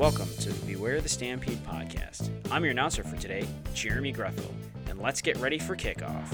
[0.00, 2.30] Welcome to the Beware the Stampede podcast.
[2.50, 4.50] I'm your announcer for today, Jeremy Grethel,
[4.88, 6.26] and let's get ready for kickoff.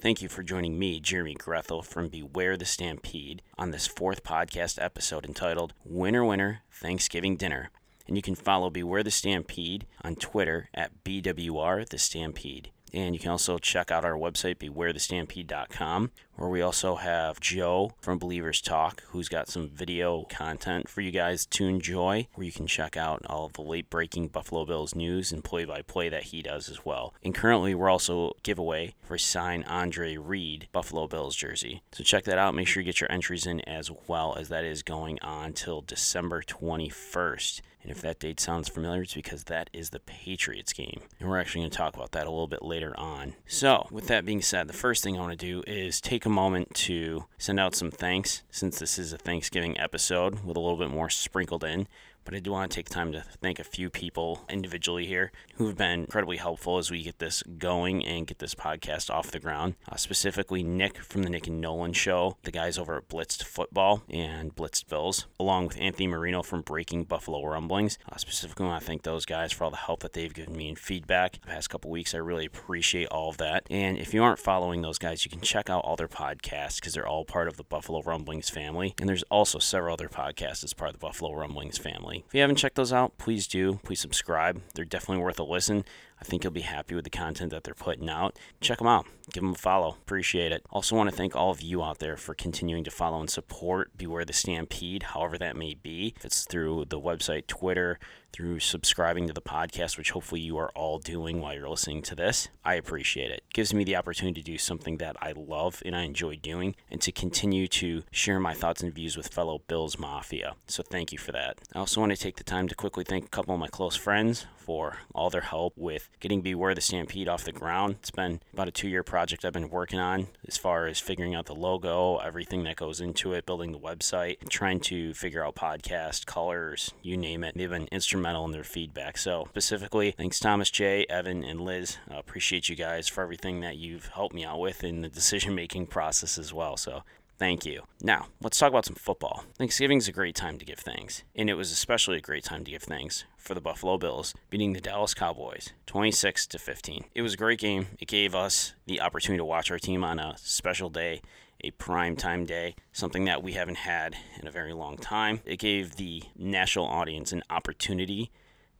[0.00, 4.82] Thank you for joining me, Jeremy Grethel from Beware the Stampede, on this fourth podcast
[4.82, 7.70] episode entitled Winner Winner Thanksgiving Dinner.
[8.06, 12.70] And you can follow Beware the Stampede on Twitter at BWR the Stampede.
[12.94, 18.18] And you can also check out our website, bewarethestampede.com, where we also have Joe from
[18.18, 22.68] Believers Talk, who's got some video content for you guys to enjoy, where you can
[22.68, 26.24] check out all of the late breaking Buffalo Bills news and play by play that
[26.24, 27.14] he does as well.
[27.24, 31.82] And currently, we're also giveaway for sign Andre Reed Buffalo Bills jersey.
[31.90, 32.54] So check that out.
[32.54, 35.80] Make sure you get your entries in as well, as that is going on till
[35.80, 37.60] December 21st.
[37.84, 41.02] And if that date sounds familiar, it's because that is the Patriots game.
[41.20, 43.34] And we're actually going to talk about that a little bit later on.
[43.46, 46.30] So, with that being said, the first thing I want to do is take a
[46.30, 50.78] moment to send out some thanks since this is a Thanksgiving episode with a little
[50.78, 51.86] bit more sprinkled in
[52.24, 55.66] but I do want to take time to thank a few people individually here who
[55.66, 59.38] have been incredibly helpful as we get this going and get this podcast off the
[59.38, 59.74] ground.
[59.90, 64.02] Uh, specifically, Nick from the Nick and Nolan Show, the guys over at Blitzed Football
[64.08, 67.98] and Blitzed Bills, along with Anthony Marino from Breaking Buffalo Rumblings.
[68.10, 70.56] Uh, specifically, I want to thank those guys for all the help that they've given
[70.56, 72.14] me and feedback the past couple weeks.
[72.14, 73.66] I really appreciate all of that.
[73.70, 76.94] And if you aren't following those guys, you can check out all their podcasts because
[76.94, 78.94] they're all part of the Buffalo Rumblings family.
[78.98, 82.40] And there's also several other podcasts as part of the Buffalo Rumblings family If you
[82.40, 83.80] haven't checked those out, please do.
[83.82, 84.60] Please subscribe.
[84.74, 85.84] They're definitely worth a listen.
[86.20, 88.38] I think you'll be happy with the content that they're putting out.
[88.60, 89.06] Check them out.
[89.32, 89.96] Give them a follow.
[90.02, 90.64] Appreciate it.
[90.70, 93.96] Also, want to thank all of you out there for continuing to follow and support
[93.96, 96.14] Beware the Stampede, however that may be.
[96.16, 97.98] If it's through the website, Twitter,
[98.34, 102.14] through subscribing to the podcast, which hopefully you are all doing while you're listening to
[102.14, 102.48] this.
[102.64, 103.34] I appreciate it.
[103.34, 103.44] it.
[103.52, 107.00] Gives me the opportunity to do something that I love and I enjoy doing and
[107.02, 110.56] to continue to share my thoughts and views with fellow Bills Mafia.
[110.66, 111.58] So thank you for that.
[111.74, 113.96] I also want to take the time to quickly thank a couple of my close
[113.96, 117.96] friends for all their help with getting Beware the Stampede off the ground.
[118.00, 121.34] It's been about a two year project I've been working on as far as figuring
[121.34, 125.54] out the logo, everything that goes into it, building the website, trying to figure out
[125.54, 127.54] podcast, colors, you name it.
[127.54, 129.18] They've been instrumental in their feedback.
[129.18, 131.98] So, specifically, thanks Thomas J, Evan, and Liz.
[132.10, 135.54] I appreciate you guys for everything that you've helped me out with in the decision
[135.54, 136.76] making process as well.
[136.76, 137.02] So,
[137.36, 137.82] Thank you.
[138.00, 139.44] Now, let's talk about some football.
[139.58, 142.64] Thanksgiving is a great time to give thanks, and it was especially a great time
[142.64, 147.06] to give thanks for the Buffalo Bills beating the Dallas Cowboys 26 to 15.
[147.12, 147.88] It was a great game.
[147.98, 151.22] It gave us the opportunity to watch our team on a special day,
[151.64, 155.40] a prime time day, something that we haven't had in a very long time.
[155.46, 158.30] It gave the national audience an opportunity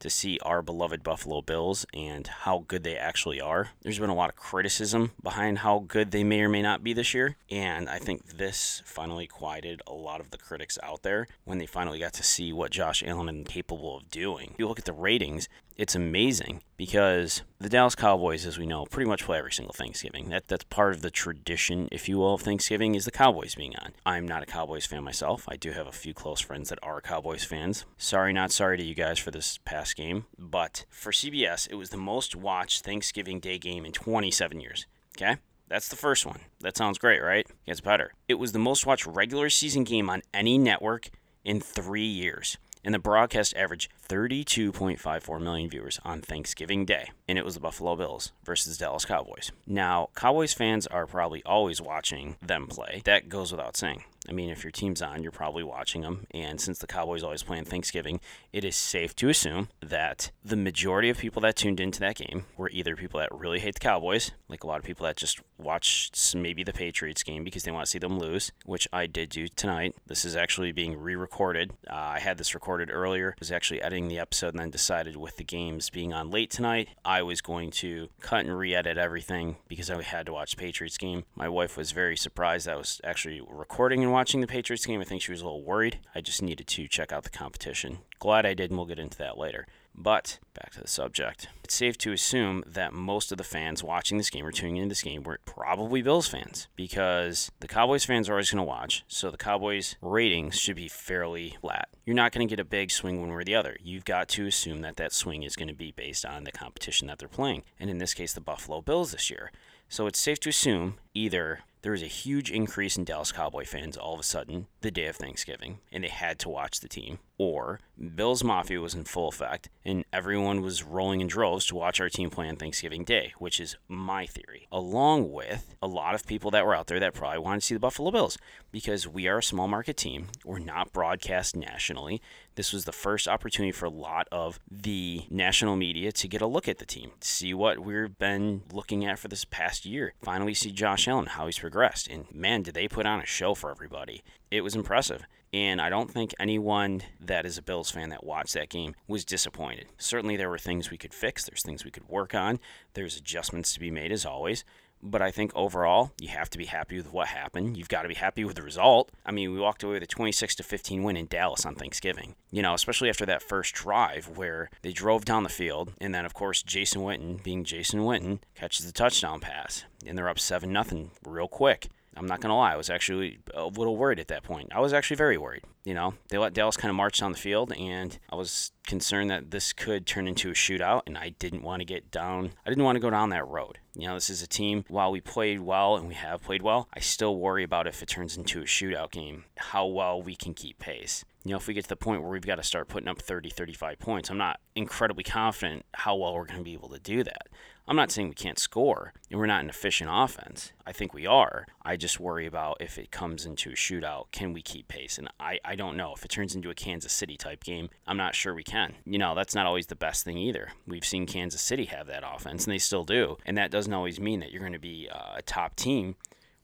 [0.00, 3.70] to see our beloved Buffalo Bills and how good they actually are.
[3.82, 6.92] There's been a lot of criticism behind how good they may or may not be
[6.92, 11.26] this year, and I think this finally quieted a lot of the critics out there
[11.44, 14.50] when they finally got to see what Josh Allen is capable of doing.
[14.52, 18.84] If you look at the ratings, it's amazing because the Dallas Cowboys, as we know,
[18.84, 20.28] pretty much play every single Thanksgiving.
[20.28, 23.74] That that's part of the tradition, if you will, of Thanksgiving is the Cowboys being
[23.76, 23.92] on.
[24.04, 25.46] I'm not a Cowboys fan myself.
[25.48, 27.86] I do have a few close friends that are Cowboys fans.
[27.96, 31.88] Sorry, not sorry to you guys for this past game, but for CBS, it was
[31.88, 34.84] the most watched Thanksgiving Day game in 27 years.
[35.16, 35.38] Okay.
[35.66, 36.40] That's the first one.
[36.60, 37.46] That sounds great, right?
[37.64, 38.12] Gets better.
[38.28, 41.08] It was the most watched regular season game on any network
[41.44, 47.44] in three years and the broadcast averaged 32.54 million viewers on Thanksgiving Day, and it
[47.44, 49.50] was the Buffalo Bills versus Dallas Cowboys.
[49.66, 53.02] Now, Cowboys fans are probably always watching them play.
[53.04, 54.04] That goes without saying.
[54.28, 56.26] I mean, if your team's on, you're probably watching them.
[56.30, 58.20] And since the Cowboys always play on Thanksgiving,
[58.52, 62.46] it is safe to assume that the majority of people that tuned into that game
[62.56, 65.40] were either people that really hate the Cowboys, like a lot of people that just
[65.58, 69.28] watched maybe the Patriots game because they want to see them lose, which I did
[69.28, 69.94] do tonight.
[70.06, 71.72] This is actually being re recorded.
[71.88, 75.16] Uh, I had this recorded earlier, I was actually editing the episode, and then decided
[75.16, 78.98] with the games being on late tonight, I was going to cut and re edit
[78.98, 81.24] everything because I had to watch the Patriots game.
[81.34, 85.00] My wife was very surprised I was actually recording and watching the Patriots game.
[85.00, 85.98] I think she was a little worried.
[86.14, 87.98] I just needed to check out the competition.
[88.20, 89.66] Glad I did, and we'll get into that later.
[89.96, 91.48] But back to the subject.
[91.62, 94.88] It's safe to assume that most of the fans watching this game or tuning into
[94.88, 99.04] this game were probably Bills fans because the Cowboys fans are always going to watch,
[99.08, 101.88] so the Cowboys ratings should be fairly flat.
[102.04, 103.76] You're not going to get a big swing one way or the other.
[103.82, 107.08] You've got to assume that that swing is going to be based on the competition
[107.08, 109.50] that they're playing, and in this case, the Buffalo Bills this year.
[109.88, 113.98] So it's safe to assume either there was a huge increase in Dallas Cowboy fans
[113.98, 117.18] all of a sudden the day of Thanksgiving, and they had to watch the team,
[117.38, 117.80] or
[118.14, 122.08] Bills Mafia was in full effect and everyone was rolling in droves to watch our
[122.08, 126.50] team play on Thanksgiving Day, which is my theory, along with a lot of people
[126.52, 128.38] that were out there that probably wanted to see the Buffalo Bills
[128.72, 130.26] because we are a small market team.
[130.44, 132.20] We're not broadcast nationally.
[132.56, 136.46] This was the first opportunity for a lot of the national media to get a
[136.46, 140.14] look at the team, see what we've been looking at for this past year.
[140.22, 142.08] Finally, see Josh Allen, how he's progressed.
[142.08, 144.22] And man, did they put on a show for everybody.
[144.50, 145.24] It was impressive.
[145.54, 149.24] And I don't think anyone that is a Bills fan that watched that game was
[149.24, 149.86] disappointed.
[149.98, 152.58] Certainly, there were things we could fix, there's things we could work on,
[152.94, 154.64] there's adjustments to be made as always.
[155.00, 157.76] But I think overall, you have to be happy with what happened.
[157.76, 159.12] You've got to be happy with the result.
[159.24, 162.34] I mean, we walked away with a 26 to 15 win in Dallas on Thanksgiving.
[162.50, 166.24] You know, especially after that first drive where they drove down the field, and then
[166.24, 170.72] of course Jason Witten, being Jason Witten, catches the touchdown pass, and they're up seven
[170.72, 171.90] nothing real quick.
[172.16, 174.72] I'm not gonna lie, I was actually a little worried at that point.
[174.74, 175.62] I was actually very worried.
[175.84, 179.30] You know, they let Dallas kind of march down the field, and I was concerned
[179.30, 182.52] that this could turn into a shootout, and I didn't want to get down.
[182.64, 183.78] I didn't want to go down that road.
[183.94, 184.84] You know, this is a team.
[184.88, 188.08] While we played well and we have played well, I still worry about if it
[188.08, 191.24] turns into a shootout game, how well we can keep pace.
[191.44, 193.20] You know, if we get to the point where we've got to start putting up
[193.20, 196.98] 30, 35 points, I'm not incredibly confident how well we're going to be able to
[196.98, 197.48] do that.
[197.86, 200.72] I'm not saying we can't score and we're not an efficient offense.
[200.86, 201.66] I think we are.
[201.82, 205.18] I just worry about if it comes into a shootout, can we keep pace?
[205.18, 206.14] And I, I don't know.
[206.14, 208.94] If it turns into a Kansas City type game, I'm not sure we can.
[209.04, 210.70] You know, that's not always the best thing either.
[210.86, 213.36] We've seen Kansas City have that offense, and they still do.
[213.44, 216.16] And that doesn't always mean that you're going to be uh, a top team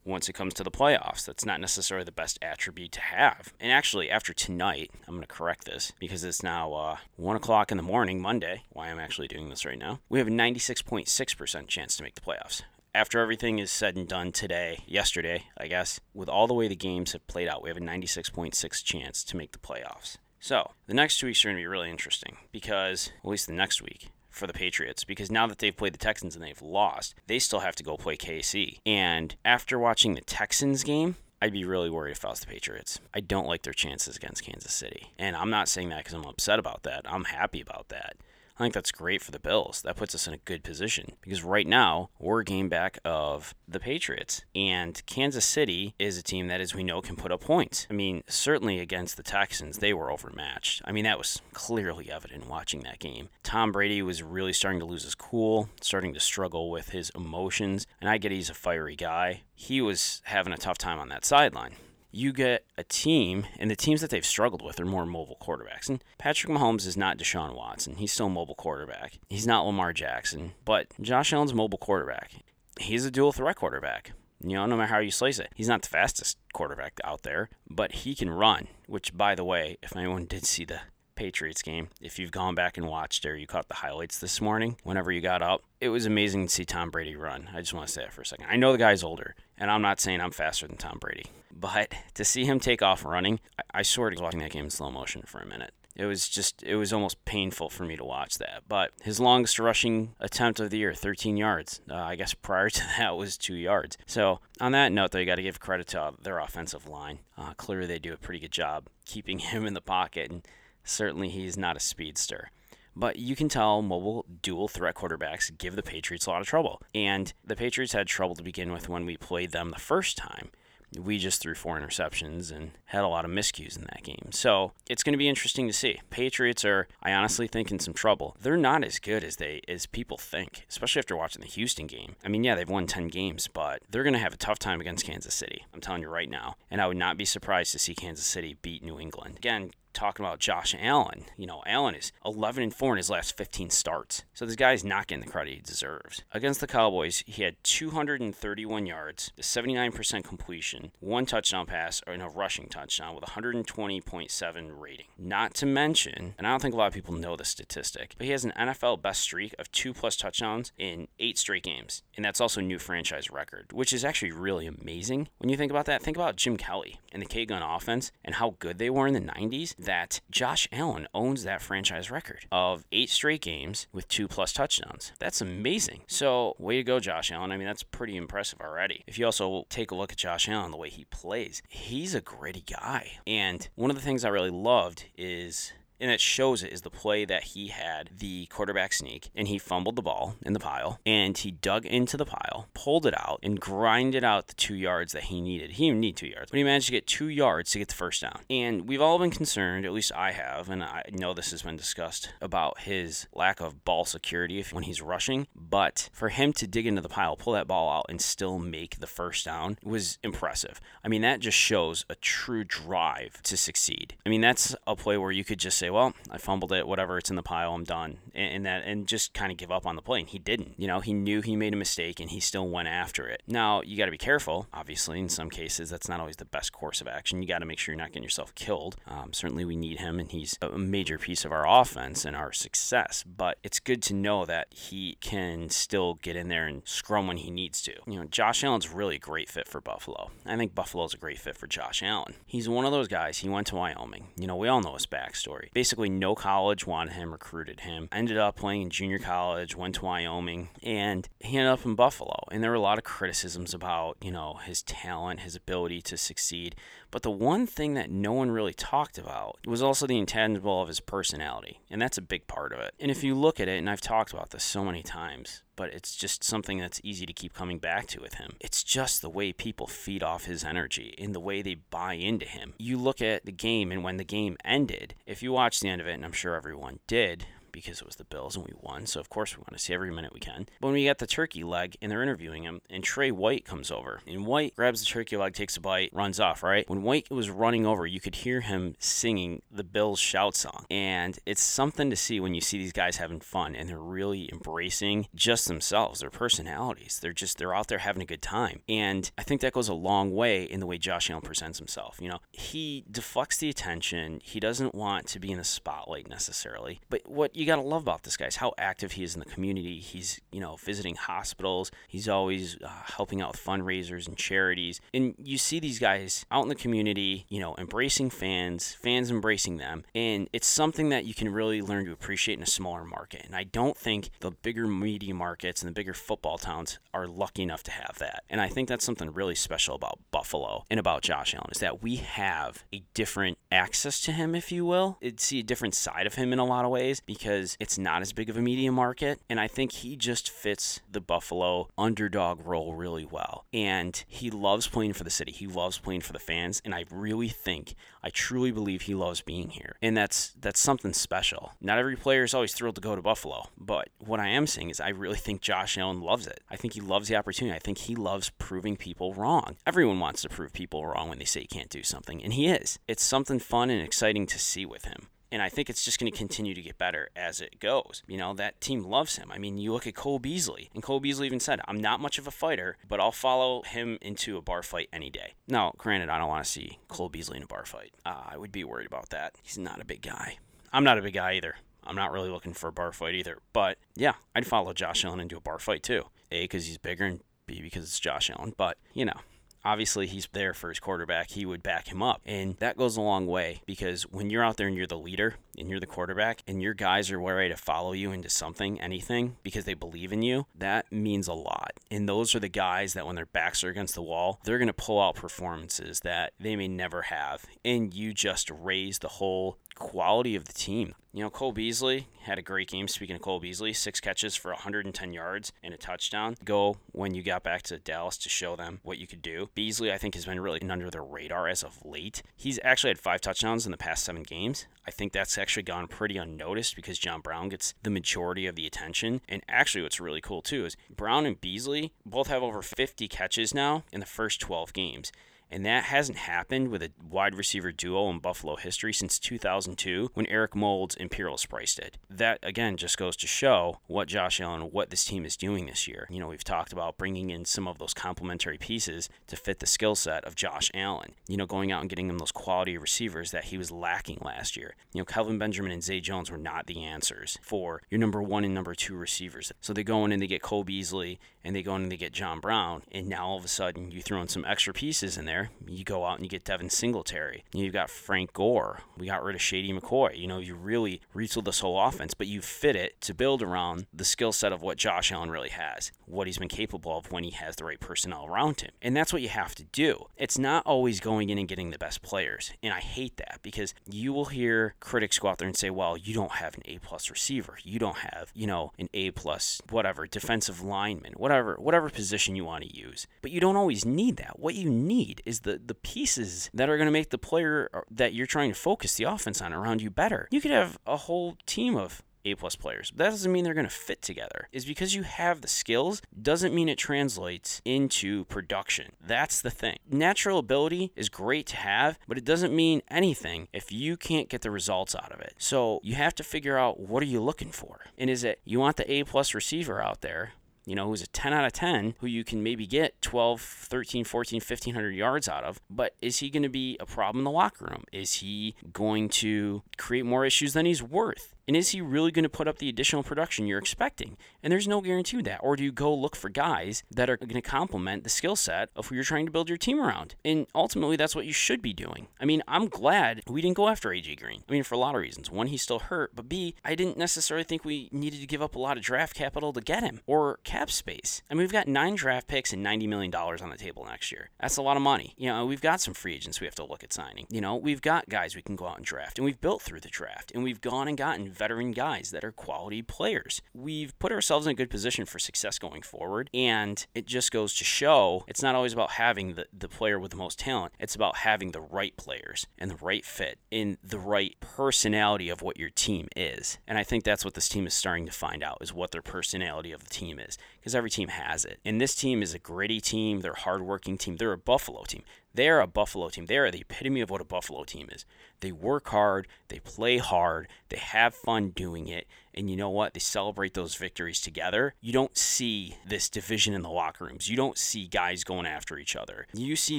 [0.04, 1.24] once it comes to the playoffs.
[1.24, 3.52] That's not necessarily the best attribute to have.
[3.60, 7.70] And actually, after tonight, I'm going to correct this because it's now uh, 1 o'clock
[7.70, 10.00] in the morning, Monday, why I'm actually doing this right now.
[10.08, 12.62] We have a 96.6% chance to make the playoffs.
[12.92, 16.74] After everything is said and done today, yesterday, I guess, with all the way the
[16.74, 20.16] games have played out, we have a 96.6 chance to make the playoffs.
[20.40, 23.52] So, the next two weeks are going to be really interesting because, at least the
[23.52, 27.14] next week, for the Patriots because now that they've played the Texans and they've lost,
[27.26, 28.78] they still have to go play KC.
[28.86, 33.00] And after watching the Texans game, I'd be really worried if I was the Patriots.
[33.14, 35.10] I don't like their chances against Kansas City.
[35.18, 37.02] And I'm not saying that because I'm upset about that.
[37.06, 38.16] I'm happy about that.
[38.60, 39.80] I think that's great for the Bills.
[39.86, 43.54] That puts us in a good position because right now we're a game back of
[43.66, 44.44] the Patriots.
[44.54, 47.86] And Kansas City is a team that, as we know, can put up points.
[47.88, 50.82] I mean, certainly against the Texans, they were overmatched.
[50.84, 53.30] I mean, that was clearly evident watching that game.
[53.42, 57.86] Tom Brady was really starting to lose his cool, starting to struggle with his emotions.
[57.98, 59.40] And I get he's a fiery guy.
[59.54, 61.76] He was having a tough time on that sideline
[62.10, 65.88] you get a team, and the teams that they've struggled with are more mobile quarterbacks.
[65.88, 67.96] And Patrick Mahomes is not Deshaun Watson.
[67.96, 69.18] He's still a mobile quarterback.
[69.28, 72.32] He's not Lamar Jackson, but Josh Allen's a mobile quarterback.
[72.78, 74.12] He's a dual threat quarterback.
[74.42, 77.50] You know, no matter how you slice it, he's not the fastest quarterback out there,
[77.68, 78.68] but he can run.
[78.86, 80.80] Which, by the way, if anyone did see the
[81.20, 84.78] Patriots game, if you've gone back and watched or you caught the highlights this morning,
[84.84, 87.50] whenever you got up, it was amazing to see Tom Brady run.
[87.52, 88.46] I just want to say that for a second.
[88.48, 91.26] I know the guy's older, and I'm not saying I'm faster than Tom Brady.
[91.54, 94.70] But to see him take off running, I, I swear to watching that game in
[94.70, 95.74] slow motion for a minute.
[95.94, 98.62] It was just, it was almost painful for me to watch that.
[98.66, 101.82] But his longest rushing attempt of the year, 13 yards.
[101.90, 103.98] Uh, I guess prior to that was two yards.
[104.06, 107.18] So on that note, though, you got to give credit to their offensive line.
[107.36, 110.48] Uh, clearly, they do a pretty good job keeping him in the pocket, and
[110.90, 112.50] certainly he's not a speedster.
[112.96, 116.82] But you can tell mobile dual threat quarterbacks give the Patriots a lot of trouble.
[116.94, 120.50] And the Patriots had trouble to begin with when we played them the first time
[120.98, 124.30] we just threw four interceptions and had a lot of miscues in that game.
[124.32, 126.00] So it's going to be interesting to see.
[126.10, 128.36] Patriots are, I honestly think, in some trouble.
[128.40, 132.16] They're not as good as they as people think, especially after watching the Houston game.
[132.24, 134.80] I mean, yeah, they've won 10 games, but they're going to have a tough time
[134.80, 135.64] against Kansas City.
[135.72, 136.56] I'm telling you right now.
[136.70, 139.36] And I would not be surprised to see Kansas City beat New England.
[139.36, 141.24] Again, talking about Josh Allen.
[141.36, 144.24] You know, Allen is 11 and 4 in his last 15 starts.
[144.34, 146.22] So this guy's not getting the credit he deserves.
[146.32, 152.68] Against the Cowboys, he had 231 yards, 79% completion, one touchdown pass, and a rushing
[152.68, 155.06] touchdown with 120.7 rating.
[155.18, 158.24] Not to mention, and I don't think a lot of people know this statistic, but
[158.24, 162.02] he has an NFL best streak of two plus touchdowns in eight straight games.
[162.16, 165.28] And that's also a new franchise record, which is actually really amazing.
[165.38, 168.36] When you think about that, think about Jim Kelly and the K Gun offense and
[168.36, 172.84] how good they were in the 90s that Josh Allen owns that franchise record of
[172.92, 175.12] eight straight games with two plus touchdowns.
[175.18, 176.02] That's amazing.
[176.06, 177.52] So, way to go, Josh Allen.
[177.52, 179.02] I mean, that's pretty impressive already.
[179.06, 182.20] If you also take a look at Josh Allen, the way he plays, he's a
[182.20, 183.12] gritty guy.
[183.26, 186.90] And one of the things I really loved is and it shows it is the
[186.90, 191.00] play that he had the quarterback sneak and he fumbled the ball in the pile
[191.06, 195.12] and he dug into the pile, pulled it out, and grinded out the two yards
[195.12, 195.72] that he needed.
[195.72, 197.94] He didn't need two yards, but he managed to get two yards to get the
[197.94, 198.40] first down.
[198.48, 201.76] And we've all been concerned, at least I have, and I know this has been
[201.76, 205.46] discussed about his lack of ball security when he's rushing.
[205.54, 208.98] But for him to dig into the pile, pull that ball out, and still make
[208.98, 210.80] the first down was impressive.
[211.04, 214.14] I mean, that just shows a true drive to succeed.
[214.24, 216.86] I mean, that's a play where you could just say, "Well, I fumbled it.
[216.86, 217.74] Whatever, it's in the pile.
[217.74, 220.20] I'm done," and that, and just kind of give up on the play.
[220.20, 220.74] And he didn't.
[220.78, 223.42] You know, he knew he made a mistake, and he still went after it.
[223.46, 224.66] Now, you got to be careful.
[224.72, 227.42] Obviously, in some cases, that's not always the best course of action.
[227.42, 228.96] You got to make sure you're not getting yourself killed.
[229.06, 232.52] Um, certainly, we need him, and he's a major piece of our offense and our
[232.52, 233.24] success.
[233.24, 237.38] But it's good to know that he can still get in there and scrum when
[237.38, 237.92] he needs to.
[238.06, 240.30] You know, Josh Allen's really a great fit for Buffalo.
[240.46, 242.34] I think Buffalo's a great fit for Josh Allen.
[242.46, 243.38] He's one of those guys.
[243.38, 244.28] He went to Wyoming.
[244.36, 245.68] You know, we all know his backstory.
[245.80, 248.10] Basically, no college wanted him, recruited him.
[248.12, 252.44] Ended up playing in junior college, went to Wyoming, and he ended up in Buffalo.
[252.52, 256.18] And there were a lot of criticisms about, you know, his talent, his ability to
[256.18, 256.76] succeed.
[257.10, 260.88] But the one thing that no one really talked about was also the intangible of
[260.88, 261.80] his personality.
[261.88, 262.92] And that's a big part of it.
[263.00, 265.94] And if you look at it, and I've talked about this so many times, but
[265.94, 268.50] it's just something that's easy to keep coming back to with him.
[268.60, 272.44] It's just the way people feed off his energy and the way they buy into
[272.44, 272.74] him.
[272.76, 276.02] You look at the game, and when the game ended, if you watch the end
[276.02, 279.06] of it, and I'm sure everyone did, because it was the Bills and we won.
[279.06, 280.66] So, of course, we want to see every minute we can.
[280.80, 283.90] But when we get the turkey leg and they're interviewing him, and Tre White comes
[283.90, 286.88] over, and White grabs the turkey leg, takes a bite, runs off, right?
[286.88, 290.84] When White was running over, you could hear him singing the Bills shout song.
[290.90, 294.48] And it's something to see when you see these guys having fun and they're really
[294.52, 297.18] embracing just themselves, their personalities.
[297.20, 298.80] They're just, they're out there having a good time.
[298.88, 302.18] And I think that goes a long way in the way Josh Allen presents himself.
[302.20, 307.00] You know, he deflects the attention, he doesn't want to be in the spotlight necessarily.
[307.08, 309.40] But what you got to love about this guy is how active he is in
[309.40, 309.98] the community.
[309.98, 311.92] He's, you know, visiting hospitals.
[312.08, 314.98] He's always uh, helping out with fundraisers and charities.
[315.12, 319.76] And you see these guys out in the community, you know, embracing fans, fans embracing
[319.76, 320.04] them.
[320.14, 323.42] And it's something that you can really learn to appreciate in a smaller market.
[323.44, 327.62] And I don't think the bigger media markets and the bigger football towns are lucky
[327.62, 328.42] enough to have that.
[328.48, 332.02] And I think that's something really special about Buffalo and about Josh Allen is that
[332.02, 335.18] we have a different access to him, if you will.
[335.20, 337.98] It's see a different side of him in a lot of ways because because it's
[337.98, 339.40] not as big of a media market.
[339.48, 343.64] And I think he just fits the Buffalo underdog role really well.
[343.72, 346.80] And he loves playing for the city, he loves playing for the fans.
[346.84, 349.96] And I really think, I truly believe he loves being here.
[350.00, 351.72] And that's that's something special.
[351.80, 354.90] Not every player is always thrilled to go to Buffalo, but what I am saying
[354.90, 356.60] is I really think Josh Allen loves it.
[356.70, 357.74] I think he loves the opportunity.
[357.74, 359.76] I think he loves proving people wrong.
[359.86, 362.68] Everyone wants to prove people wrong when they say he can't do something, and he
[362.68, 362.98] is.
[363.08, 365.28] It's something fun and exciting to see with him.
[365.52, 368.22] And I think it's just going to continue to get better as it goes.
[368.28, 369.50] You know, that team loves him.
[369.52, 372.38] I mean, you look at Cole Beasley, and Cole Beasley even said, I'm not much
[372.38, 375.54] of a fighter, but I'll follow him into a bar fight any day.
[375.66, 378.12] Now, granted, I don't want to see Cole Beasley in a bar fight.
[378.24, 379.54] Uh, I would be worried about that.
[379.62, 380.58] He's not a big guy.
[380.92, 381.76] I'm not a big guy either.
[382.04, 383.58] I'm not really looking for a bar fight either.
[383.72, 386.26] But yeah, I'd follow Josh Allen into a bar fight too.
[386.50, 388.74] A, because he's bigger, and B, because it's Josh Allen.
[388.76, 389.40] But, you know,
[389.84, 391.50] obviously he's there for his quarterback.
[391.50, 392.40] He would back him up.
[392.44, 395.54] And that goes a long way because when you're out there and you're the leader
[395.78, 399.56] and you're the quarterback and your guys are ready to follow you into something, anything,
[399.62, 401.92] because they believe in you, that means a lot.
[402.10, 404.88] And those are the guys that when their backs are against the wall, they're going
[404.88, 407.64] to pull out performances that they may never have.
[407.84, 411.14] And you just raise the whole quality of the team.
[411.32, 413.06] You know, Cole Beasley had a great game.
[413.06, 416.56] Speaking of Cole Beasley, six catches for 110 yards and a touchdown.
[416.64, 419.70] Go when you got back to Dallas to show them what you could do.
[419.76, 422.42] Beasley, I think, has been really under the radar as of late.
[422.56, 424.86] He's actually had five touchdowns in the past seven games.
[425.06, 428.86] I think that's actually gone pretty unnoticed because John Brown gets the majority of the
[428.86, 429.42] attention.
[429.48, 433.72] And actually, what's really cool too is Brown and Beasley both have over 50 catches
[433.72, 435.30] now in the first 12 games.
[435.70, 440.46] And that hasn't happened with a wide receiver duo in Buffalo history since 2002 when
[440.46, 442.18] Eric Moulds and Peerless Price did.
[442.28, 446.08] That, again, just goes to show what Josh Allen, what this team is doing this
[446.08, 446.26] year.
[446.30, 449.86] You know, we've talked about bringing in some of those complementary pieces to fit the
[449.86, 451.32] skill set of Josh Allen.
[451.46, 454.76] You know, going out and getting him those quality receivers that he was lacking last
[454.76, 454.94] year.
[455.12, 458.64] You know, Kelvin Benjamin and Zay Jones were not the answers for your number one
[458.64, 459.72] and number two receivers.
[459.80, 462.16] So they go in and they get Cole Beasley and they go in and they
[462.16, 463.02] get John Brown.
[463.12, 465.70] And now all of a sudden you throw in some extra pieces in there.
[465.86, 467.64] You go out and you get Devin Singletary.
[467.72, 469.00] You've got Frank Gore.
[469.16, 470.38] We got rid of Shady McCoy.
[470.38, 474.06] You know, you really retooled this whole offense, but you fit it to build around
[474.12, 477.44] the skill set of what Josh Allen really has, what he's been capable of when
[477.44, 478.90] he has the right personnel around him.
[479.02, 480.26] And that's what you have to do.
[480.36, 482.72] It's not always going in and getting the best players.
[482.82, 486.16] And I hate that because you will hear critics go out there and say, well,
[486.16, 487.78] you don't have an A plus receiver.
[487.82, 491.34] You don't have, you know, an A plus whatever, defensive lineman,
[491.78, 493.26] whatever position you want to use.
[493.42, 494.58] But you don't always need that.
[494.58, 498.00] What you need is the the pieces that are going to make the player uh,
[498.10, 500.48] that you're trying to focus the offense on around you better.
[500.50, 503.10] You could have a whole team of a plus players.
[503.10, 504.68] But that doesn't mean they're going to fit together.
[504.72, 509.12] Is because you have the skills doesn't mean it translates into production.
[509.20, 509.98] That's the thing.
[510.08, 514.62] Natural ability is great to have, but it doesn't mean anything if you can't get
[514.62, 515.54] the results out of it.
[515.58, 518.00] So you have to figure out what are you looking for?
[518.16, 520.52] And is it you want the A plus receiver out there
[520.86, 524.24] you know, who's a 10 out of 10, who you can maybe get 12, 13,
[524.24, 525.80] 14, 1500 yards out of.
[525.88, 528.04] But is he going to be a problem in the locker room?
[528.12, 531.54] Is he going to create more issues than he's worth?
[531.70, 534.36] And is he really going to put up the additional production you're expecting?
[534.60, 535.60] And there's no guarantee of that.
[535.62, 538.88] Or do you go look for guys that are going to complement the skill set
[538.96, 540.34] of who you're trying to build your team around?
[540.44, 542.26] And ultimately, that's what you should be doing.
[542.40, 544.64] I mean, I'm glad we didn't go after AJ Green.
[544.68, 545.48] I mean, for a lot of reasons.
[545.48, 548.74] One, he's still hurt, but B, I didn't necessarily think we needed to give up
[548.74, 551.40] a lot of draft capital to get him or cap space.
[551.48, 554.50] I mean, we've got nine draft picks and $90 million on the table next year.
[554.60, 555.34] That's a lot of money.
[555.36, 557.46] You know, we've got some free agents we have to look at signing.
[557.48, 560.00] You know, we've got guys we can go out and draft, and we've built through
[560.00, 563.60] the draft, and we've gone and gotten veteran guys that are quality players.
[563.74, 567.74] We've put ourselves in a good position for success going forward, and it just goes
[567.74, 571.14] to show it's not always about having the, the player with the most talent, it's
[571.14, 575.76] about having the right players and the right fit in the right personality of what
[575.76, 576.78] your team is.
[576.88, 579.20] And I think that's what this team is starting to find out is what their
[579.20, 581.78] personality of the team is because every team has it.
[581.84, 585.24] And this team is a gritty team, they're a hardworking team, they're a Buffalo team.
[585.54, 586.46] They're a Buffalo team.
[586.46, 588.24] They are the epitome of what a Buffalo team is.
[588.60, 593.14] They work hard, they play hard, they have fun doing it, and you know what?
[593.14, 594.94] They celebrate those victories together.
[595.00, 597.48] You don't see this division in the locker rooms.
[597.48, 599.46] You don't see guys going after each other.
[599.54, 599.98] You see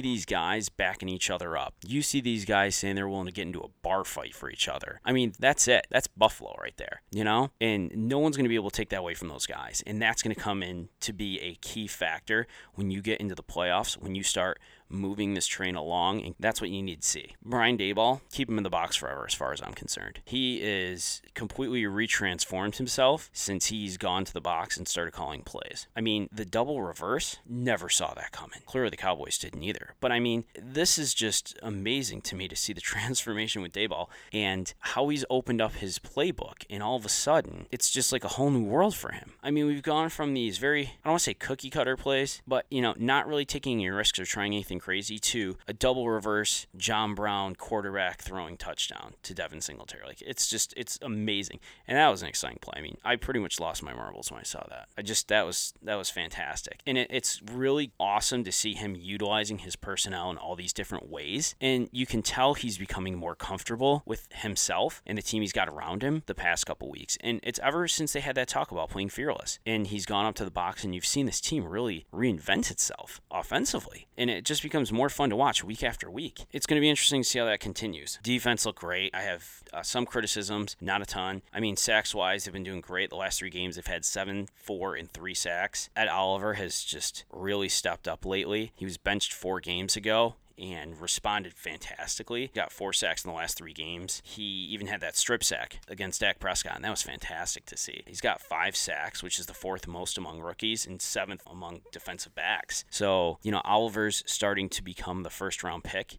[0.00, 1.74] these guys backing each other up.
[1.86, 4.68] You see these guys saying they're willing to get into a bar fight for each
[4.68, 5.00] other.
[5.04, 5.86] I mean, that's it.
[5.90, 7.50] That's Buffalo right there, you know?
[7.60, 9.82] And no one's going to be able to take that away from those guys.
[9.86, 13.34] And that's going to come in to be a key factor when you get into
[13.34, 14.60] the playoffs, when you start
[14.92, 17.34] moving this train along, and that's what you need to see.
[17.44, 20.20] Brian Daboll, keep him in the box forever, as far as I'm concerned.
[20.24, 25.86] He is completely retransformed himself since he's gone to the box and started calling plays.
[25.96, 28.60] I mean, the double reverse, never saw that coming.
[28.66, 29.94] Clearly, the Cowboys didn't either.
[30.00, 34.08] But I mean, this is just amazing to me to see the transformation with Daboll
[34.32, 38.24] and how he's opened up his playbook, and all of a sudden, it's just like
[38.24, 39.32] a whole new world for him.
[39.42, 42.42] I mean, we've gone from these very, I don't want to say cookie cutter plays,
[42.46, 46.08] but you know, not really taking any risks or trying anything crazy to a double
[46.08, 50.04] reverse John Brown quarterback throwing touchdown to Devin Singletary.
[50.04, 51.60] Like it's just it's amazing.
[51.86, 52.74] And that was an exciting play.
[52.78, 54.88] I mean, I pretty much lost my marbles when I saw that.
[54.98, 56.80] I just that was that was fantastic.
[56.84, 61.08] And it, it's really awesome to see him utilizing his personnel in all these different
[61.08, 61.54] ways.
[61.60, 65.68] And you can tell he's becoming more comfortable with himself and the team he's got
[65.68, 67.16] around him the past couple weeks.
[67.20, 69.60] And it's ever since they had that talk about playing fearless.
[69.64, 73.20] And he's gone up to the box and you've seen this team really reinvent itself
[73.30, 74.08] offensively.
[74.18, 76.46] And it just becomes more fun to watch week after week.
[76.52, 78.18] It's going to be interesting to see how that continues.
[78.22, 79.14] Defense looked great.
[79.14, 81.42] I have uh, some criticisms, not a ton.
[81.52, 83.10] I mean, sacks wise, they've been doing great.
[83.10, 85.90] The last three games, they've had seven, four, and three sacks.
[85.96, 88.72] Ed Oliver has just really stepped up lately.
[88.74, 92.50] He was benched four games ago and responded fantastically.
[92.54, 94.22] Got four sacks in the last three games.
[94.24, 98.02] He even had that strip sack against Dak Prescott, and that was fantastic to see.
[98.06, 102.34] He's got five sacks, which is the fourth most among rookies and seventh among defensive
[102.34, 102.84] backs.
[102.90, 106.18] So, you know, Oliver's starting to become the first round pick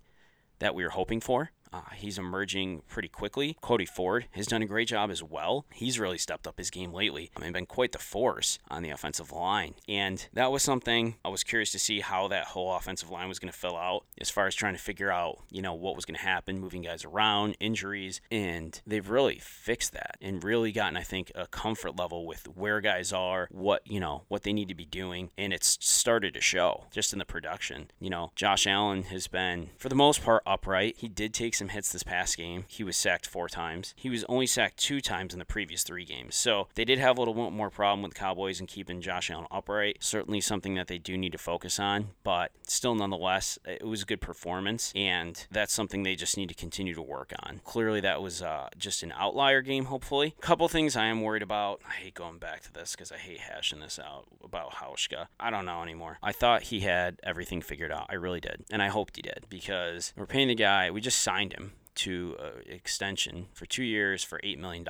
[0.60, 1.52] that we were hoping for.
[1.74, 3.58] Uh, he's emerging pretty quickly.
[3.62, 5.66] Cody Ford has done a great job as well.
[5.74, 7.32] He's really stepped up his game lately.
[7.36, 9.74] I mean, been quite the force on the offensive line.
[9.88, 13.40] And that was something I was curious to see how that whole offensive line was
[13.40, 16.06] going to fill out as far as trying to figure out, you know, what was
[16.06, 18.22] going to happen, moving guys around, injuries.
[18.32, 22.82] And they've really fixed that and really gotten, I think, a comfort level with where
[22.82, 25.32] guys are, what, you know, what they need to be doing.
[25.38, 27.90] And it's started to show just in the production.
[28.00, 30.98] You know, Josh Allen has been, for the most part, upright.
[30.98, 32.66] He did take some some hits this past game.
[32.68, 33.94] He was sacked four times.
[33.96, 36.36] He was only sacked two times in the previous three games.
[36.36, 39.48] So they did have a little more problem with the Cowboys and keeping Josh Allen
[39.50, 39.98] upright.
[40.02, 44.06] Certainly something that they do need to focus on, but still, nonetheless, it was a
[44.06, 47.62] good performance, and that's something they just need to continue to work on.
[47.64, 50.36] Clearly, that was uh, just an outlier game, hopefully.
[50.38, 51.80] A couple things I am worried about.
[51.88, 55.28] I hate going back to this because I hate hashing this out about Hauschka.
[55.40, 56.18] I don't know anymore.
[56.22, 58.08] I thought he had everything figured out.
[58.10, 58.66] I really did.
[58.70, 62.36] And I hoped he did because we're paying the guy, we just signed him to
[62.40, 64.86] an extension for two years for $8 million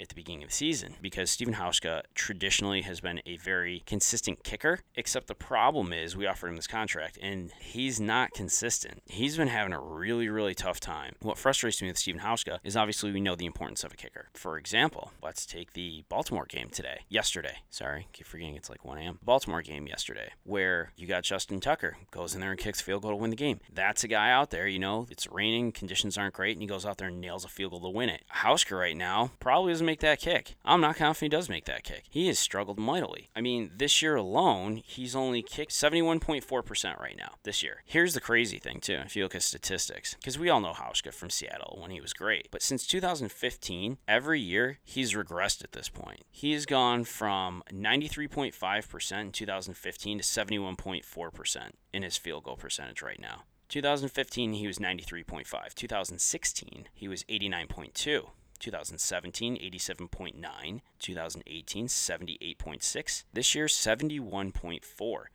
[0.00, 4.42] at the beginning of the season because Stephen Hauschka traditionally has been a very consistent
[4.42, 9.02] kicker, except the problem is we offered him this contract and he's not consistent.
[9.06, 11.14] He's been having a really, really tough time.
[11.20, 14.28] What frustrates me with Stephen Hauschka is obviously we know the importance of a kicker.
[14.34, 17.58] For example, let's take the Baltimore game today, yesterday.
[17.70, 19.18] Sorry, keep forgetting it's like 1 a.m.
[19.22, 23.12] Baltimore game yesterday, where you got Justin Tucker goes in there and kicks field goal
[23.12, 23.60] to win the game.
[23.72, 26.84] That's a guy out there, you know, it's raining, conditions aren't great, and he goes
[26.84, 28.24] out there and nails a field goal to win it.
[28.36, 30.56] Hauschka right now probably doesn't make that kick.
[30.64, 32.04] I'm not confident he does make that kick.
[32.08, 33.28] He has struggled mightily.
[33.36, 37.82] I mean, this year alone, he's only kicked 71.4% right now, this year.
[37.84, 41.12] Here's the crazy thing, too, if you look at statistics, because we all know Hauschka
[41.12, 42.48] from Seattle when he was great.
[42.50, 46.22] But since 2015, every year, he's regressed at this point.
[46.30, 51.58] He has gone from 93.5% in 2015 to 71.4%
[51.92, 53.42] in his field goal percentage right now.
[53.68, 55.74] 2015, he was 93.5.
[55.74, 58.26] 2016, he was 89.2.
[58.58, 60.80] 2017, 87.9.
[60.98, 63.24] 2018, 78.6.
[63.32, 64.82] This year, 71.4.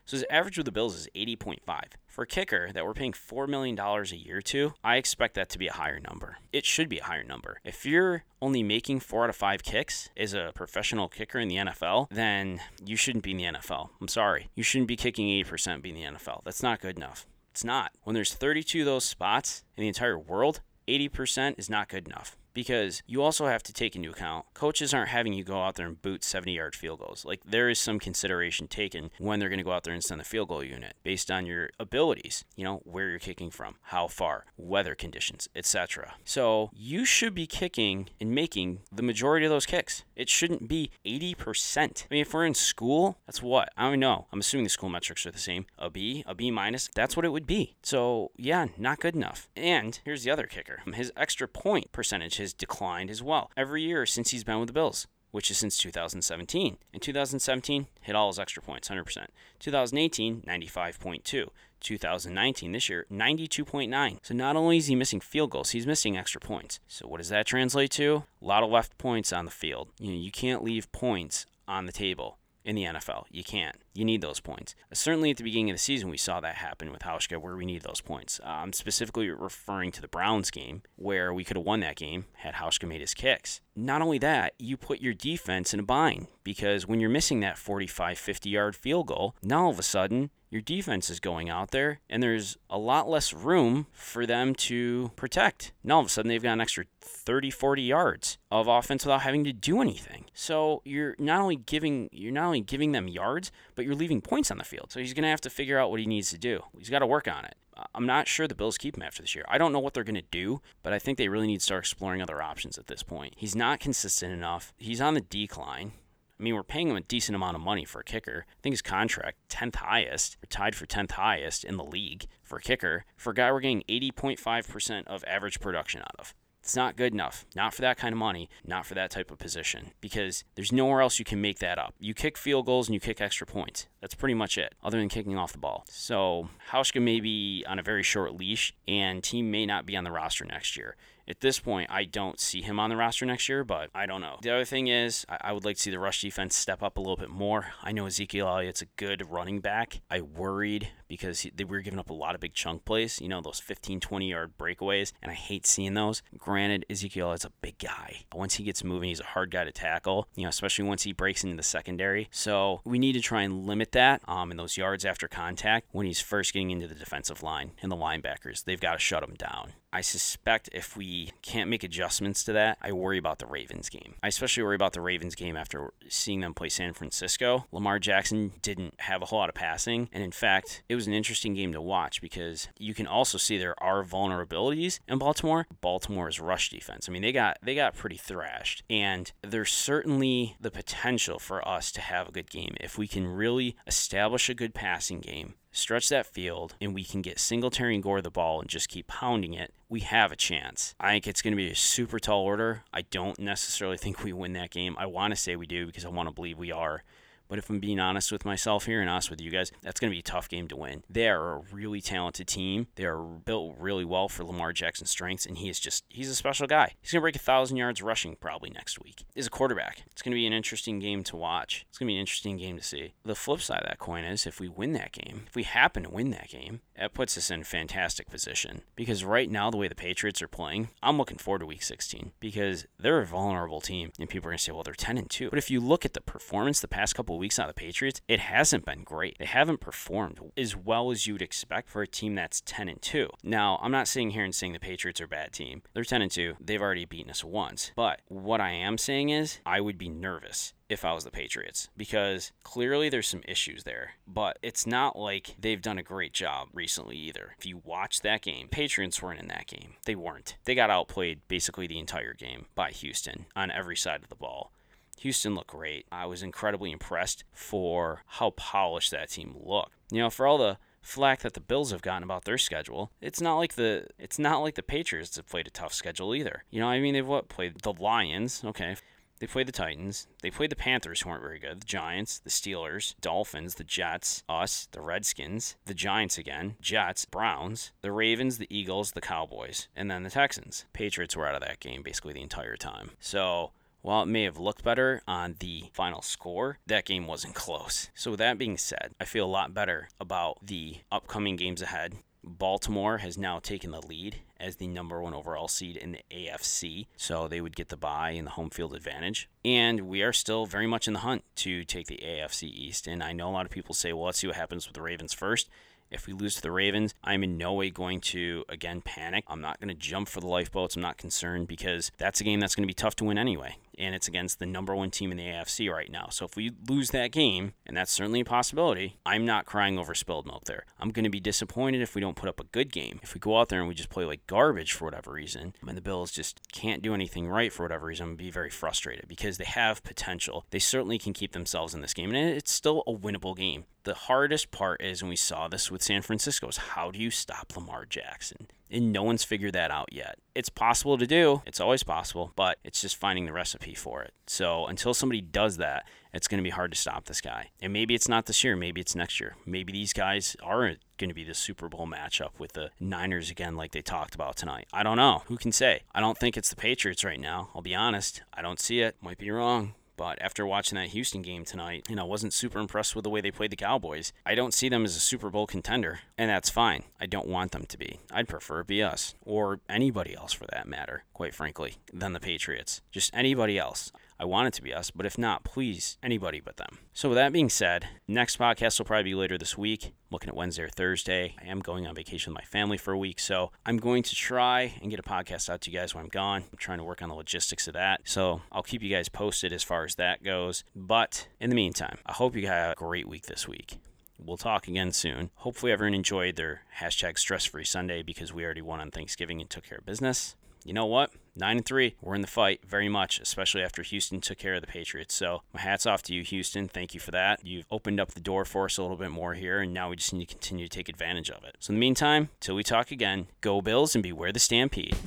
[0.06, 1.60] So his average with the Bills is 80.5.
[2.08, 5.60] For a kicker that we're paying $4 million a year to, I expect that to
[5.60, 6.38] be a higher number.
[6.52, 7.60] It should be a higher number.
[7.64, 11.58] If you're only making four out of five kicks as a professional kicker in the
[11.58, 13.90] NFL, then you shouldn't be in the NFL.
[14.02, 14.50] I'm sorry.
[14.56, 16.44] You shouldn't be kicking 80% being in the NFL.
[16.44, 17.28] That's not good enough.
[17.52, 17.92] It's not.
[18.04, 22.36] When there's 32 of those spots in the entire world, 80% is not good enough
[22.54, 25.88] because you also have to take into account coaches aren't having you go out there
[25.88, 27.26] and boot 70 yard field goals.
[27.26, 30.20] Like there is some consideration taken when they're going to go out there and send
[30.20, 34.08] the field goal unit based on your abilities, you know, where you're kicking from, how
[34.08, 36.16] far, weather conditions, etc.
[36.26, 40.04] So you should be kicking and making the majority of those kicks.
[40.16, 41.78] It shouldn't be 80%.
[41.78, 43.70] I mean, if we're in school, that's what?
[43.78, 44.28] I don't know.
[44.32, 45.66] I'm assuming the school metrics are the same.
[45.78, 47.76] A B, a B minus, that's what it would be.
[47.84, 49.48] So yeah, not good enough.
[49.56, 50.82] And here's the other kicker.
[50.94, 54.74] His extra point percentage has declined as well every year since he's been with the
[54.74, 56.78] Bills, which is since 2017.
[56.92, 59.28] In 2017, hit all his extra points, 100%.
[59.60, 61.50] 2018, 95.2.
[61.82, 64.18] 2019, this year, 92.9.
[64.22, 66.80] So not only is he missing field goals, he's missing extra points.
[66.88, 68.24] So what does that translate to?
[68.42, 69.90] A lot of left points on the field.
[70.00, 72.39] You know, you can't leave points on the table
[72.70, 73.26] in the NFL.
[73.32, 73.76] You can't.
[73.96, 74.76] You need those points.
[74.94, 77.66] Certainly at the beginning of the season, we saw that happen with Hauschka, where we
[77.66, 78.40] need those points.
[78.46, 82.54] I'm specifically referring to the Browns game, where we could have won that game had
[82.54, 83.60] Hauschka made his kicks.
[83.76, 87.58] Not only that, you put your defense in a bind because when you're missing that
[87.58, 91.72] 45, 50 yard field goal, now all of a sudden your defense is going out
[91.72, 95.72] there and there's a lot less room for them to protect.
[95.84, 99.22] Now all of a sudden they've got an extra 30, 40 yards of offense without
[99.22, 100.26] having to do anything.
[100.34, 104.52] So you're not only giving you're not only giving them yards, but you're leaving points
[104.52, 104.92] on the field.
[104.92, 106.62] So he's going to have to figure out what he needs to do.
[106.78, 107.56] He's got to work on it.
[107.96, 109.46] I'm not sure the Bills keep him after this year.
[109.48, 111.64] I don't know what they're going to do, but I think they really need to
[111.64, 113.36] start exploring other options at this point.
[113.38, 114.74] He's not consistent enough.
[114.78, 115.94] He's on the decline.
[116.40, 118.46] I mean, we're paying him a decent amount of money for a kicker.
[118.48, 122.58] I think his contract, 10th highest, or tied for 10th highest in the league for
[122.58, 123.06] a kicker.
[123.18, 126.34] For a guy we're getting 80.5% of average production out of.
[126.62, 127.46] It's not good enough.
[127.56, 131.02] Not for that kind of money, not for that type of position, because there's nowhere
[131.02, 131.96] else you can make that up.
[132.00, 133.88] You kick field goals and you kick extra points.
[134.02, 135.84] That's pretty much it, other than kicking off the ball.
[135.90, 140.04] So Hauschka may be on a very short leash, and team may not be on
[140.04, 140.96] the roster next year.
[141.30, 144.22] At this point, I don't see him on the roster next year, but I don't
[144.22, 144.40] know.
[144.42, 147.00] The other thing is, I would like to see the rush defense step up a
[147.00, 147.68] little bit more.
[147.84, 150.02] I know Ezekiel Elliott's a good running back.
[150.10, 153.42] I worried because they were giving up a lot of big chunk plays, you know,
[153.42, 156.24] those 15, 20 yard breakaways, and I hate seeing those.
[156.38, 158.24] Granted, Ezekiel is a big guy.
[158.34, 161.14] Once he gets moving, he's a hard guy to tackle, you know, especially once he
[161.14, 162.28] breaks into the secondary.
[162.32, 166.08] So we need to try and limit that um, in those yards after contact when
[166.08, 168.64] he's first getting into the defensive line and the linebackers.
[168.64, 169.74] They've got to shut him down.
[169.92, 174.16] I suspect if we can't make adjustments to that, I worry about the Ravens game.
[174.22, 177.66] I especially worry about the Ravens game after seeing them play San Francisco.
[177.72, 181.14] Lamar Jackson didn't have a whole lot of passing, and in fact, it was an
[181.14, 185.66] interesting game to watch because you can also see there are vulnerabilities in Baltimore.
[185.82, 187.10] Baltimore's rush defense.
[187.10, 191.92] I mean, they got they got pretty thrashed, and there's certainly the potential for us
[191.94, 196.10] to have a good game if we can really establish a good passing game stretch
[196.10, 199.54] that field, and we can get Singletary and Gore the ball and just keep pounding
[199.54, 200.96] it, we have a chance.
[201.00, 202.84] I think it's going to be a super tall order.
[202.94, 204.96] I don't necessarily think we win that game.
[204.98, 207.04] I want to say we do because I want to believe we are.
[207.50, 210.12] But if I'm being honest with myself here and honest with you guys, that's going
[210.12, 211.04] to be a tough game to win.
[211.10, 212.88] They are a really talented team.
[212.96, 216.36] They are built really well for Lamar Jackson's strengths, and he is just, he's a
[216.36, 216.94] special guy.
[217.02, 219.26] He's going to break a 1,000 yards rushing probably next week.
[219.34, 220.04] He's a quarterback.
[220.12, 221.86] It's going to be an interesting game to watch.
[221.90, 223.14] It's going to be an interesting game to see.
[223.26, 226.04] The flip side of that coin is if we win that game, if we happen
[226.04, 228.82] to win that game, that puts us in a fantastic position.
[228.96, 232.34] Because right now, the way the Patriots are playing, I'm looking forward to week 16
[232.40, 234.12] because they're a vulnerable team.
[234.20, 235.50] And people are going to say, well, they're 10 and 2.
[235.50, 238.40] But if you look at the performance the past couple weeks of the Patriots, it
[238.40, 239.38] hasn't been great.
[239.40, 243.30] They haven't performed as well as you'd expect for a team that's 10 and 2.
[243.44, 245.82] Now, I'm not sitting here and saying the Patriots are a bad team.
[245.94, 246.58] They're 10 and 2.
[246.60, 247.92] They've already beaten us once.
[247.96, 251.88] But what I am saying is, I would be nervous if I was the Patriots
[251.96, 254.12] because clearly there's some issues there.
[254.28, 257.56] But it's not like they've done a great job recently either.
[257.58, 259.94] If you watch that game, Patriots weren't in that game.
[260.06, 260.58] They weren't.
[260.66, 264.72] They got outplayed basically the entire game by Houston on every side of the ball.
[265.20, 266.06] Houston looked great.
[266.12, 269.94] I was incredibly impressed for how polished that team looked.
[270.12, 273.12] You know, for all the flack that the Bills have gotten about their schedule.
[273.22, 276.64] It's not like the it's not like the Patriots have played a tough schedule either.
[276.70, 278.96] You know, I mean they've what played the Lions, okay.
[279.40, 280.28] They played the Titans.
[280.42, 281.82] They played the Panthers, who weren't very good.
[281.82, 287.94] The Giants, the Steelers, Dolphins, the Jets, us, the Redskins, the Giants again, Jets, Browns,
[288.02, 290.86] the Ravens, the Eagles, the Cowboys, and then the Texans.
[290.92, 293.12] Patriots were out of that game basically the entire time.
[293.22, 298.10] So while it may have looked better on the final score, that game wasn't close.
[298.14, 302.16] So, with that being said, I feel a lot better about the upcoming games ahead.
[302.44, 307.08] Baltimore has now taken the lead as the number one overall seed in the AFC,
[307.18, 309.50] so they would get the bye and the home field advantage.
[309.64, 313.08] And we are still very much in the hunt to take the AFC East.
[313.08, 315.02] And I know a lot of people say, well, let's see what happens with the
[315.02, 315.70] Ravens first.
[316.12, 319.44] If we lose to the Ravens, I'm in no way going to, again, panic.
[319.48, 320.96] I'm not going to jump for the lifeboats.
[320.96, 323.78] I'm not concerned because that's a game that's going to be tough to win anyway.
[324.00, 326.30] And it's against the number one team in the AFC right now.
[326.32, 330.16] So if we lose that game, and that's certainly a possibility, I'm not crying over
[330.16, 330.86] spilled milk there.
[331.00, 333.20] I'm going to be disappointed if we don't put up a good game.
[333.22, 335.98] If we go out there and we just play like garbage for whatever reason, and
[335.98, 338.70] the Bills just can't do anything right for whatever reason, I'm going to be very
[338.70, 340.66] frustrated because they have potential.
[340.70, 343.84] They certainly can keep themselves in this game, and it's still a winnable game.
[344.06, 347.30] The hardest part is, and we saw this with San Francisco, is how do you
[347.30, 348.70] stop Lamar Jackson?
[348.92, 350.40] And no one's figured that out yet.
[350.56, 354.34] It's possible to do, it's always possible, but it's just finding the recipe for it.
[354.48, 357.70] So until somebody does that, it's going to be hard to stop this guy.
[357.82, 359.56] And maybe it's not this year, maybe it's next year.
[359.66, 363.76] Maybe these guys are going to be the Super Bowl matchup with the Niners again,
[363.76, 364.88] like they talked about tonight.
[364.92, 365.44] I don't know.
[365.48, 366.02] Who can say?
[366.14, 367.70] I don't think it's the Patriots right now.
[367.76, 368.42] I'll be honest.
[368.54, 369.16] I don't see it.
[369.22, 369.94] Might be wrong.
[370.20, 373.40] But after watching that Houston game tonight, you know, wasn't super impressed with the way
[373.40, 374.34] they played the Cowboys.
[374.46, 377.04] I don't see them as a Super Bowl contender, and that's fine.
[377.22, 378.20] I don't want them to be.
[378.30, 382.42] I'd prefer it be us, or anybody else for that matter, quite frankly, than the
[382.42, 383.02] Patriots.
[383.14, 384.12] Just anybody else.
[384.42, 387.00] I want it to be us, but if not, please, anybody but them.
[387.12, 390.14] So, with that being said, next podcast will probably be later this week.
[390.32, 391.56] looking at Wednesday or Thursday.
[391.62, 394.36] I am going on vacation with my family for a week, so I'm going to
[394.36, 396.64] try and get a podcast out to you guys when I'm gone.
[396.72, 399.74] I'm trying to work on the logistics of that, so I'll keep you guys posted
[399.74, 400.86] as far as that goes.
[400.96, 403.98] But in the meantime, I hope you have a great week this week.
[404.38, 405.50] We'll talk again soon.
[405.56, 409.70] Hopefully, everyone enjoyed their hashtag stress free Sunday because we already won on Thanksgiving and
[409.70, 411.32] took care of business you know what?
[411.56, 414.82] Nine and three, we're in the fight very much, especially after Houston took care of
[414.82, 415.36] the Patriots.
[415.36, 416.88] So my hats off to you, Houston.
[416.88, 417.66] Thank you for that.
[417.66, 420.16] You've opened up the door for us a little bit more here, and now we
[420.16, 421.76] just need to continue to take advantage of it.
[421.80, 425.18] So in the meantime, till we talk again, go Bills and beware the Stampede.